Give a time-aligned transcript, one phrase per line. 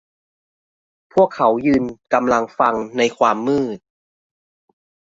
[1.13, 3.77] พวกเขายืนกำลังฟังในความมืด